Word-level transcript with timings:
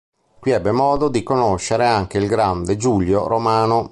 Qui 0.39 0.49
ebbe 0.49 0.71
modo 0.71 1.09
di 1.09 1.21
conoscere 1.21 1.85
anche 1.85 2.17
il 2.17 2.25
grande 2.27 2.75
Giulio 2.75 3.27
Romano. 3.27 3.89